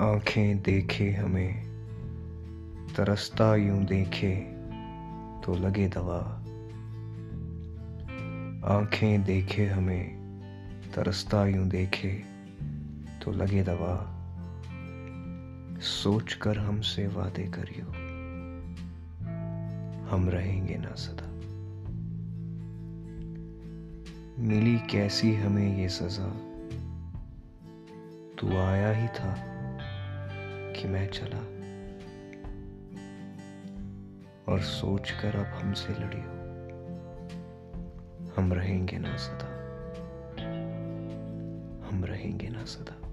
[0.00, 1.64] आँखें देखे हमें,
[2.96, 4.36] तरसता यूँ देखे
[5.44, 6.18] तो लगे दवा।
[8.76, 10.04] आँखें देखे हमें,
[10.94, 12.22] तरसता यूँ देखे
[13.22, 14.08] तो लगे दवा।
[15.80, 17.86] सोच कर हमसे वादे करियो,
[20.08, 21.28] हम रहेंगे ना सदा।
[24.42, 26.28] मिली कैसी हमें ये सजा?
[28.38, 29.58] तू आया ही था।
[30.72, 31.62] कि मैं चला
[34.52, 36.42] और सोचकर अब हमसे लड़ी हो।
[38.36, 39.62] हम रहेंगे ना सदा।
[41.88, 43.11] हम रहेंगे ना सदा।